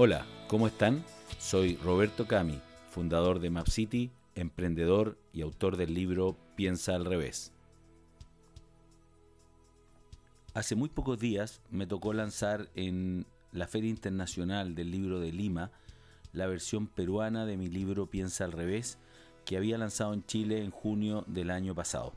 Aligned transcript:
Hola, 0.00 0.24
¿cómo 0.46 0.68
están? 0.68 1.04
Soy 1.40 1.74
Roberto 1.74 2.28
Cami, 2.28 2.60
fundador 2.88 3.40
de 3.40 3.50
MapCity, 3.50 4.12
emprendedor 4.36 5.18
y 5.32 5.40
autor 5.40 5.76
del 5.76 5.92
libro 5.92 6.36
Piensa 6.54 6.94
al 6.94 7.04
revés. 7.04 7.50
Hace 10.54 10.76
muy 10.76 10.88
pocos 10.88 11.18
días 11.18 11.62
me 11.72 11.88
tocó 11.88 12.12
lanzar 12.12 12.68
en 12.76 13.26
la 13.50 13.66
Feria 13.66 13.90
Internacional 13.90 14.76
del 14.76 14.92
Libro 14.92 15.18
de 15.18 15.32
Lima 15.32 15.72
la 16.32 16.46
versión 16.46 16.86
peruana 16.86 17.44
de 17.44 17.56
mi 17.56 17.66
libro 17.66 18.06
Piensa 18.06 18.44
al 18.44 18.52
revés, 18.52 18.98
que 19.44 19.56
había 19.56 19.78
lanzado 19.78 20.14
en 20.14 20.24
Chile 20.24 20.62
en 20.62 20.70
junio 20.70 21.24
del 21.26 21.50
año 21.50 21.74
pasado. 21.74 22.12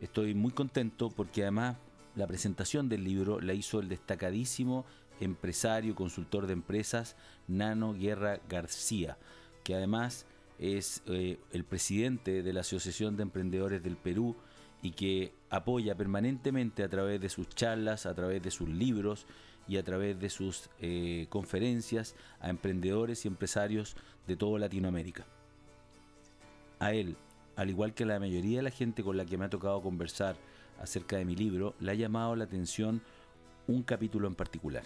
Estoy 0.00 0.32
muy 0.32 0.52
contento 0.52 1.10
porque 1.10 1.42
además 1.42 1.76
la 2.16 2.26
presentación 2.26 2.88
del 2.88 3.04
libro 3.04 3.40
la 3.40 3.52
hizo 3.52 3.80
el 3.80 3.90
destacadísimo 3.90 4.86
empresario, 5.20 5.94
consultor 5.94 6.46
de 6.46 6.52
empresas, 6.52 7.16
Nano 7.48 7.94
Guerra 7.94 8.40
García, 8.48 9.16
que 9.62 9.74
además 9.74 10.26
es 10.58 11.02
eh, 11.06 11.38
el 11.52 11.64
presidente 11.64 12.42
de 12.42 12.52
la 12.52 12.60
Asociación 12.60 13.16
de 13.16 13.22
Emprendedores 13.22 13.82
del 13.82 13.96
Perú 13.96 14.36
y 14.82 14.92
que 14.92 15.32
apoya 15.50 15.94
permanentemente 15.94 16.82
a 16.82 16.88
través 16.88 17.20
de 17.20 17.28
sus 17.28 17.48
charlas, 17.48 18.06
a 18.06 18.14
través 18.14 18.42
de 18.42 18.50
sus 18.50 18.68
libros 18.68 19.26
y 19.66 19.78
a 19.78 19.82
través 19.82 20.18
de 20.20 20.28
sus 20.28 20.68
eh, 20.80 21.26
conferencias 21.30 22.14
a 22.40 22.50
emprendedores 22.50 23.24
y 23.24 23.28
empresarios 23.28 23.96
de 24.26 24.36
toda 24.36 24.58
Latinoamérica. 24.58 25.24
A 26.78 26.92
él, 26.92 27.16
al 27.56 27.70
igual 27.70 27.94
que 27.94 28.04
a 28.04 28.06
la 28.06 28.20
mayoría 28.20 28.58
de 28.58 28.64
la 28.64 28.70
gente 28.70 29.02
con 29.02 29.16
la 29.16 29.24
que 29.24 29.38
me 29.38 29.46
ha 29.46 29.50
tocado 29.50 29.80
conversar 29.80 30.36
acerca 30.80 31.16
de 31.16 31.24
mi 31.24 31.34
libro, 31.34 31.74
le 31.80 31.92
ha 31.92 31.94
llamado 31.94 32.36
la 32.36 32.44
atención 32.44 33.00
un 33.66 33.82
capítulo 33.82 34.28
en 34.28 34.34
particular. 34.34 34.84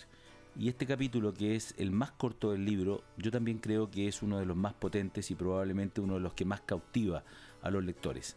Y 0.56 0.68
este 0.68 0.86
capítulo, 0.86 1.32
que 1.34 1.54
es 1.54 1.74
el 1.78 1.90
más 1.92 2.10
corto 2.12 2.50
del 2.52 2.64
libro, 2.64 3.02
yo 3.16 3.30
también 3.30 3.58
creo 3.58 3.90
que 3.90 4.08
es 4.08 4.22
uno 4.22 4.38
de 4.38 4.46
los 4.46 4.56
más 4.56 4.74
potentes 4.74 5.30
y 5.30 5.34
probablemente 5.34 6.00
uno 6.00 6.14
de 6.14 6.20
los 6.20 6.34
que 6.34 6.44
más 6.44 6.60
cautiva 6.62 7.22
a 7.62 7.70
los 7.70 7.84
lectores. 7.84 8.36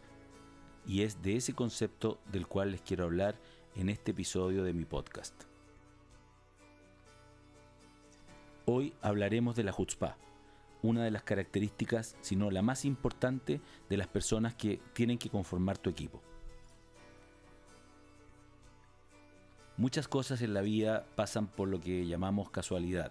Y 0.86 1.02
es 1.02 1.22
de 1.22 1.36
ese 1.36 1.52
concepto 1.52 2.20
del 2.30 2.46
cual 2.46 2.70
les 2.72 2.80
quiero 2.80 3.04
hablar 3.04 3.36
en 3.74 3.88
este 3.88 4.12
episodio 4.12 4.62
de 4.62 4.72
mi 4.72 4.84
podcast. 4.84 5.34
Hoy 8.66 8.92
hablaremos 9.02 9.56
de 9.56 9.64
la 9.64 9.72
chutzpah, 9.72 10.16
una 10.82 11.02
de 11.04 11.10
las 11.10 11.24
características, 11.24 12.16
si 12.20 12.36
no 12.36 12.50
la 12.50 12.62
más 12.62 12.84
importante, 12.84 13.60
de 13.88 13.96
las 13.96 14.06
personas 14.06 14.54
que 14.54 14.80
tienen 14.92 15.18
que 15.18 15.30
conformar 15.30 15.78
tu 15.78 15.90
equipo. 15.90 16.22
Muchas 19.76 20.06
cosas 20.06 20.42
en 20.42 20.52
la 20.52 20.60
vida 20.60 21.06
pasan 21.16 21.46
por 21.46 21.68
lo 21.68 21.80
que 21.80 22.06
llamamos 22.06 22.50
casualidad, 22.50 23.10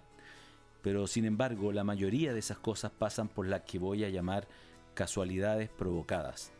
pero 0.80 1.06
sin 1.06 1.24
embargo 1.24 1.72
la 1.72 1.82
mayoría 1.82 2.32
de 2.32 2.38
esas 2.38 2.58
cosas 2.58 2.92
pasan 2.92 3.28
por 3.28 3.46
las 3.46 3.62
que 3.62 3.78
voy 3.78 4.04
a 4.04 4.10
llamar 4.10 4.46
casualidades 4.94 5.70
provocadas, 5.70 6.52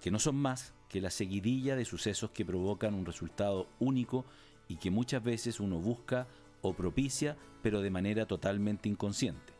que 0.00 0.10
no 0.10 0.18
son 0.18 0.36
más 0.36 0.72
que 0.88 1.00
la 1.00 1.10
seguidilla 1.10 1.76
de 1.76 1.84
sucesos 1.84 2.30
que 2.30 2.44
provocan 2.44 2.94
un 2.94 3.04
resultado 3.04 3.68
único 3.78 4.24
y 4.68 4.76
que 4.76 4.90
muchas 4.90 5.22
veces 5.22 5.60
uno 5.60 5.78
busca 5.78 6.26
o 6.62 6.72
propicia, 6.72 7.36
pero 7.62 7.82
de 7.82 7.90
manera 7.90 8.26
totalmente 8.26 8.88
inconsciente. 8.88 9.52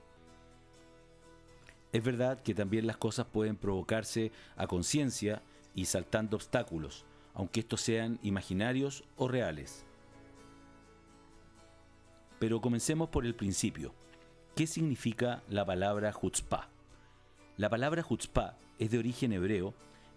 Es 1.93 2.03
verdad 2.03 2.43
que 2.43 2.55
también 2.55 2.87
las 2.87 2.97
cosas 2.97 3.27
pueden 3.27 3.57
provocarse 3.57 4.33
a 4.57 4.67
conciencia 4.67 5.43
y 5.75 5.87
saltando 5.87 6.37
obstáculos, 6.37 7.05
aunque 7.35 7.61
estos 7.61 7.81
sean 7.81 8.19
imaginarios 8.23 9.05
o 9.17 9.29
reales. 9.29 9.85
Pero 12.39 12.61
comencemos 12.61 13.09
por 13.09 13.27
el 13.27 13.35
principio. 13.35 13.95
¿Qué 14.57 14.67
significa 14.67 15.43
la 15.49 15.65
palabra 15.65 16.13
chutzpah? 16.13 16.69
La 17.57 17.69
palabra 17.69 18.03
chutzpah 18.03 18.57
es 18.79 18.91
de 18.91 18.99
origen 18.99 19.33
hebreo 19.33 19.75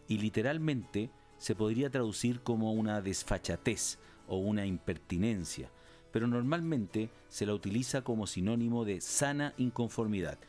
y 0.07 0.17
literalmente 0.17 1.09
se 1.37 1.55
podría 1.55 1.89
traducir 1.89 2.41
como 2.41 2.71
una 2.71 3.01
desfachatez 3.01 3.99
o 4.27 4.37
una 4.37 4.65
impertinencia, 4.65 5.69
pero 6.11 6.27
normalmente 6.27 7.09
se 7.27 7.45
la 7.45 7.53
utiliza 7.53 8.01
como 8.01 8.27
sinónimo 8.27 8.85
de 8.85 9.01
sana 9.01 9.53
inconformidad 9.57 10.39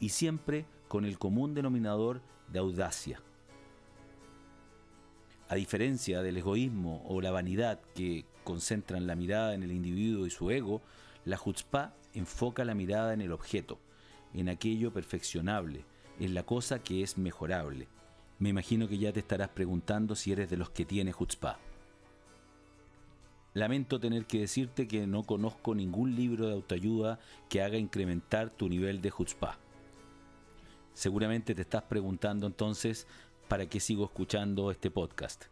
y 0.00 0.08
siempre 0.08 0.64
con 0.88 1.04
el 1.04 1.18
común 1.18 1.54
denominador 1.54 2.22
de 2.48 2.58
audacia. 2.58 3.20
A 5.52 5.54
diferencia 5.54 6.22
del 6.22 6.38
egoísmo 6.38 7.04
o 7.06 7.20
la 7.20 7.30
vanidad 7.30 7.78
que 7.94 8.24
concentran 8.42 9.06
la 9.06 9.16
mirada 9.16 9.52
en 9.52 9.62
el 9.62 9.70
individuo 9.70 10.24
y 10.24 10.30
su 10.30 10.50
ego, 10.50 10.80
la 11.26 11.36
chutzpah 11.36 11.92
enfoca 12.14 12.64
la 12.64 12.74
mirada 12.74 13.12
en 13.12 13.20
el 13.20 13.32
objeto, 13.32 13.78
en 14.32 14.48
aquello 14.48 14.94
perfeccionable, 14.94 15.84
en 16.18 16.32
la 16.32 16.44
cosa 16.44 16.82
que 16.82 17.02
es 17.02 17.18
mejorable. 17.18 17.86
Me 18.38 18.48
imagino 18.48 18.88
que 18.88 18.96
ya 18.96 19.12
te 19.12 19.20
estarás 19.20 19.50
preguntando 19.50 20.14
si 20.14 20.32
eres 20.32 20.48
de 20.48 20.56
los 20.56 20.70
que 20.70 20.86
tiene 20.86 21.12
chutzpah. 21.12 21.58
Lamento 23.52 24.00
tener 24.00 24.24
que 24.24 24.40
decirte 24.40 24.88
que 24.88 25.06
no 25.06 25.22
conozco 25.24 25.74
ningún 25.74 26.16
libro 26.16 26.46
de 26.46 26.54
autoayuda 26.54 27.20
que 27.50 27.60
haga 27.60 27.76
incrementar 27.76 28.48
tu 28.48 28.70
nivel 28.70 29.02
de 29.02 29.10
chutzpah. 29.10 29.58
Seguramente 30.94 31.54
te 31.54 31.60
estás 31.60 31.82
preguntando 31.82 32.46
entonces 32.46 33.06
para 33.52 33.66
qué 33.66 33.80
sigo 33.80 34.06
escuchando 34.06 34.70
este 34.70 34.90
podcast. 34.90 35.44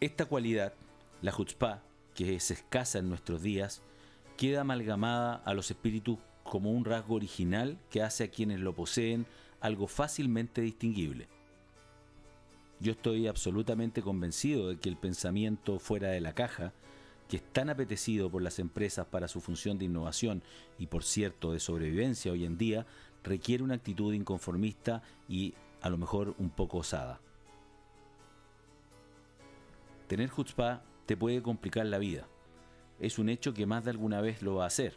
Esta 0.00 0.24
cualidad, 0.24 0.72
la 1.20 1.30
chutzpah, 1.30 1.82
que 2.14 2.36
es 2.36 2.50
escasa 2.50 3.00
en 3.00 3.10
nuestros 3.10 3.42
días, 3.42 3.82
queda 4.38 4.62
amalgamada 4.62 5.34
a 5.44 5.52
los 5.52 5.70
espíritus 5.70 6.16
como 6.42 6.72
un 6.72 6.86
rasgo 6.86 7.16
original 7.16 7.76
que 7.90 8.02
hace 8.02 8.24
a 8.24 8.30
quienes 8.30 8.60
lo 8.60 8.72
poseen 8.72 9.26
algo 9.60 9.86
fácilmente 9.88 10.62
distinguible. 10.62 11.28
Yo 12.80 12.92
estoy 12.92 13.26
absolutamente 13.26 14.00
convencido 14.00 14.70
de 14.70 14.78
que 14.78 14.88
el 14.88 14.96
pensamiento 14.96 15.78
fuera 15.78 16.08
de 16.12 16.22
la 16.22 16.34
caja, 16.34 16.72
que 17.28 17.36
es 17.36 17.42
tan 17.52 17.68
apetecido 17.68 18.30
por 18.30 18.40
las 18.40 18.58
empresas 18.58 19.04
para 19.04 19.28
su 19.28 19.42
función 19.42 19.76
de 19.76 19.84
innovación 19.84 20.42
y 20.78 20.86
por 20.86 21.04
cierto 21.04 21.52
de 21.52 21.60
sobrevivencia 21.60 22.32
hoy 22.32 22.46
en 22.46 22.56
día, 22.56 22.86
requiere 23.22 23.62
una 23.62 23.74
actitud 23.74 24.14
inconformista 24.14 25.02
y 25.28 25.52
a 25.84 25.90
lo 25.90 25.98
mejor 25.98 26.34
un 26.38 26.48
poco 26.48 26.78
osada. 26.78 27.20
Tener 30.06 30.30
chutzpah 30.30 30.80
te 31.04 31.14
puede 31.14 31.42
complicar 31.42 31.84
la 31.84 31.98
vida. 31.98 32.26
Es 32.98 33.18
un 33.18 33.28
hecho 33.28 33.52
que 33.52 33.66
más 33.66 33.84
de 33.84 33.90
alguna 33.90 34.22
vez 34.22 34.40
lo 34.40 34.54
va 34.54 34.64
a 34.64 34.68
hacer 34.68 34.96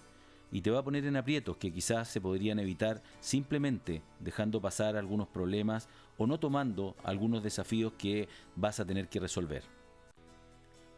y 0.50 0.62
te 0.62 0.72
va 0.72 0.80
a 0.80 0.84
poner 0.84 1.04
en 1.04 1.18
aprietos 1.18 1.58
que 1.58 1.74
quizás 1.74 2.08
se 2.08 2.22
podrían 2.22 2.58
evitar 2.60 3.04
simplemente 3.20 4.02
dejando 4.22 4.62
pasar 4.62 4.96
algunos 4.96 5.28
problemas 5.28 5.90
o 6.18 6.26
no 6.26 6.40
tomando 6.40 6.96
algunos 7.04 7.44
desafíos 7.44 7.92
que 7.98 8.30
vas 8.56 8.80
a 8.80 8.86
tener 8.86 9.10
que 9.10 9.20
resolver. 9.20 9.64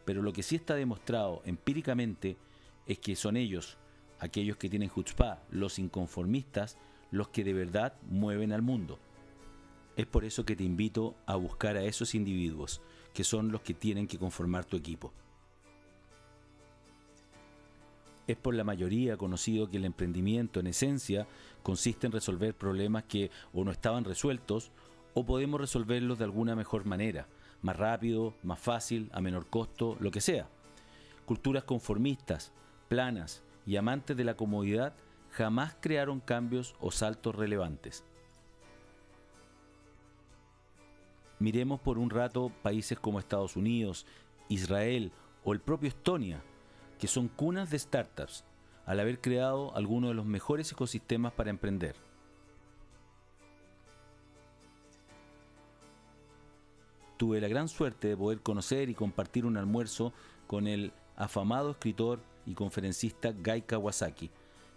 Pero 0.05 0.21
lo 0.21 0.33
que 0.33 0.43
sí 0.43 0.55
está 0.55 0.75
demostrado 0.75 1.41
empíricamente 1.45 2.37
es 2.85 2.99
que 2.99 3.15
son 3.15 3.37
ellos, 3.37 3.79
aquellos 4.19 4.57
que 4.57 4.69
tienen 4.69 4.91
chutzpah, 4.91 5.39
los 5.49 5.79
inconformistas, 5.79 6.77
los 7.09 7.29
que 7.29 7.43
de 7.43 7.53
verdad 7.53 7.95
mueven 8.07 8.53
al 8.53 8.61
mundo. 8.61 8.99
Es 9.99 10.07
por 10.07 10.23
eso 10.23 10.45
que 10.45 10.55
te 10.55 10.63
invito 10.63 11.17
a 11.25 11.35
buscar 11.35 11.75
a 11.75 11.83
esos 11.83 12.15
individuos, 12.15 12.79
que 13.13 13.25
son 13.25 13.51
los 13.51 13.59
que 13.59 13.73
tienen 13.73 14.07
que 14.07 14.17
conformar 14.17 14.63
tu 14.63 14.77
equipo. 14.77 15.11
Es 18.25 18.37
por 18.37 18.55
la 18.55 18.63
mayoría 18.63 19.17
conocido 19.17 19.69
que 19.69 19.75
el 19.75 19.83
emprendimiento 19.83 20.61
en 20.61 20.67
esencia 20.67 21.27
consiste 21.63 22.07
en 22.07 22.13
resolver 22.13 22.55
problemas 22.55 23.03
que 23.09 23.29
o 23.51 23.65
no 23.65 23.71
estaban 23.71 24.05
resueltos 24.05 24.71
o 25.15 25.25
podemos 25.25 25.59
resolverlos 25.59 26.17
de 26.17 26.23
alguna 26.23 26.55
mejor 26.55 26.85
manera, 26.85 27.27
más 27.61 27.75
rápido, 27.75 28.35
más 28.41 28.59
fácil, 28.61 29.09
a 29.11 29.19
menor 29.19 29.47
costo, 29.47 29.97
lo 29.99 30.11
que 30.11 30.21
sea. 30.21 30.47
Culturas 31.25 31.65
conformistas, 31.65 32.53
planas 32.87 33.43
y 33.65 33.75
amantes 33.75 34.15
de 34.15 34.23
la 34.23 34.37
comodidad 34.37 34.93
jamás 35.29 35.75
crearon 35.81 36.21
cambios 36.21 36.73
o 36.79 36.89
saltos 36.89 37.35
relevantes. 37.35 38.05
Miremos 41.39 41.79
por 41.79 41.97
un 41.97 42.09
rato 42.09 42.51
países 42.61 42.99
como 42.99 43.19
Estados 43.19 43.55
Unidos, 43.55 44.05
Israel 44.49 45.11
o 45.45 45.53
el 45.53 45.61
propio 45.61 45.87
Estonia, 45.87 46.43
que 46.99 47.07
son 47.07 47.29
cunas 47.29 47.71
de 47.71 47.79
startups, 47.79 48.43
al 48.85 48.99
haber 48.99 49.21
creado 49.21 49.73
algunos 49.75 50.09
de 50.09 50.15
los 50.15 50.25
mejores 50.25 50.71
ecosistemas 50.71 51.31
para 51.31 51.49
emprender. 51.49 51.95
Tuve 57.15 57.39
la 57.39 57.47
gran 57.47 57.69
suerte 57.69 58.09
de 58.09 58.17
poder 58.17 58.41
conocer 58.41 58.89
y 58.89 58.95
compartir 58.95 59.45
un 59.45 59.57
almuerzo 59.57 60.13
con 60.47 60.67
el 60.67 60.91
afamado 61.15 61.71
escritor 61.71 62.19
y 62.45 62.53
conferencista 62.53 63.31
Guy 63.31 63.61
Kawasaki, 63.61 64.29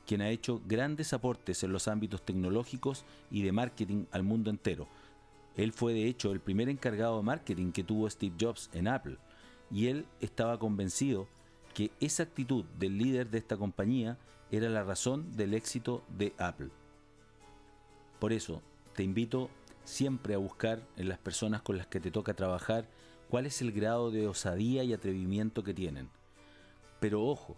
quien 0.06 0.23
ha 0.23 0.29
hecho 0.29 0.61
grandes 0.67 1.12
aportes 1.12 1.62
en 1.62 1.73
los 1.73 1.88
ámbitos 1.88 2.23
tecnológicos 2.23 3.05
y 3.31 3.43
de 3.43 3.53
marketing 3.53 4.05
al 4.11 4.25
mundo 4.25 4.50
entero, 4.50 4.88
él 5.56 5.72
fue 5.72 5.93
de 5.93 6.06
hecho 6.06 6.32
el 6.32 6.40
primer 6.40 6.69
encargado 6.69 7.19
de 7.19 7.22
marketing 7.22 7.72
que 7.72 7.84
tuvo 7.84 8.08
Steve 8.08 8.37
Jobs 8.40 8.70
en 8.72 8.88
Apple 8.88 9.16
y 9.70 9.88
él 9.88 10.06
estaba 10.20 10.58
convencido 10.58 11.28
que 11.75 11.90
esa 12.00 12.22
actitud 12.22 12.64
del 12.78 12.99
líder 12.99 13.31
de 13.31 13.38
esta 13.38 13.56
compañía 13.56 14.19
era 14.50 14.69
la 14.69 14.84
razón 14.84 15.34
del 15.37 15.54
éxito 15.54 16.04
de 16.08 16.34
Apple. 16.38 16.69
Por 18.19 18.32
eso, 18.32 18.62
te 18.94 19.02
invito 19.02 19.50
siempre 19.84 20.34
a 20.34 20.38
buscar 20.38 20.82
en 20.96 21.08
las 21.08 21.19
personas 21.19 21.62
con 21.62 21.76
las 21.76 21.87
que 21.87 22.00
te 22.00 22.10
toca 22.10 22.34
trabajar 22.34 22.87
cuál 23.28 23.46
es 23.46 23.62
el 23.62 23.72
grado 23.72 24.10
de 24.10 24.28
osadía 24.28 24.84
y 24.84 24.93
atrevimiento 24.93 25.64
que 25.64 25.75
tienen. 25.75 26.10
Pero 27.00 27.25
ojo, 27.25 27.56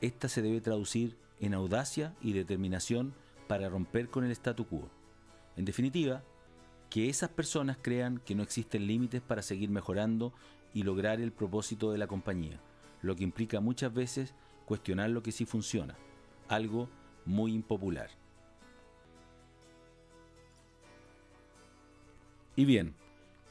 esta 0.00 0.28
se 0.28 0.40
debe 0.40 0.60
traducir 0.60 1.16
en 1.40 1.54
audacia 1.54 2.14
y 2.22 2.32
determinación 2.32 3.12
para 3.48 3.68
romper 3.68 4.08
con 4.08 4.24
el 4.24 4.30
statu 4.30 4.66
quo. 4.66 4.88
En 5.56 5.64
definitiva, 5.64 6.22
que 6.90 7.08
esas 7.08 7.30
personas 7.30 7.76
crean 7.80 8.18
que 8.24 8.34
no 8.34 8.42
existen 8.42 8.86
límites 8.86 9.20
para 9.20 9.42
seguir 9.42 9.70
mejorando 9.70 10.32
y 10.72 10.82
lograr 10.82 11.20
el 11.20 11.32
propósito 11.32 11.92
de 11.92 11.98
la 11.98 12.06
compañía, 12.06 12.60
lo 13.02 13.14
que 13.14 13.24
implica 13.24 13.60
muchas 13.60 13.92
veces 13.92 14.34
cuestionar 14.64 15.10
lo 15.10 15.22
que 15.22 15.32
sí 15.32 15.44
funciona, 15.44 15.96
algo 16.48 16.88
muy 17.24 17.52
impopular. 17.52 18.10
Y 22.56 22.64
bien, 22.64 22.94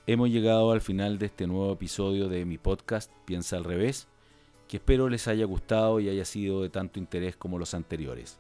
hemos 0.05 0.29
llegado 0.29 0.71
al 0.71 0.81
final 0.81 1.17
de 1.17 1.27
este 1.27 1.47
nuevo 1.47 1.71
episodio 1.71 2.27
de 2.27 2.43
mi 2.45 2.57
podcast 2.57 3.11
Piensa 3.25 3.55
al 3.55 3.63
revés, 3.63 4.07
que 4.67 4.77
espero 4.77 5.09
les 5.09 5.27
haya 5.27 5.45
gustado 5.45 5.99
y 5.99 6.09
haya 6.09 6.25
sido 6.25 6.61
de 6.61 6.69
tanto 6.69 6.99
interés 6.99 7.37
como 7.37 7.57
los 7.57 7.73
anteriores. 7.73 8.37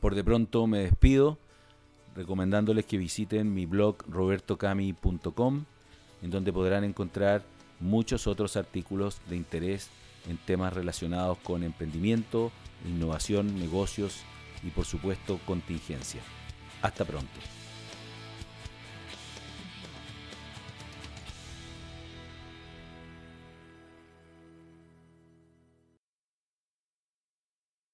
Por 0.00 0.16
de 0.16 0.24
pronto 0.24 0.66
me 0.66 0.80
despido 0.80 1.38
recomendándoles 2.14 2.84
que 2.84 2.98
visiten 2.98 3.52
mi 3.54 3.66
blog 3.66 3.96
robertocami.com 4.08 5.64
en 6.22 6.30
donde 6.30 6.52
podrán 6.52 6.84
encontrar 6.84 7.42
muchos 7.80 8.26
otros 8.26 8.56
artículos 8.56 9.20
de 9.28 9.36
interés 9.36 9.90
en 10.28 10.36
temas 10.36 10.72
relacionados 10.72 11.38
con 11.38 11.64
emprendimiento, 11.64 12.52
innovación, 12.86 13.58
negocios 13.58 14.22
y 14.62 14.70
por 14.70 14.84
supuesto 14.84 15.40
contingencia. 15.46 16.22
Hasta 16.80 17.04
pronto. 17.04 17.61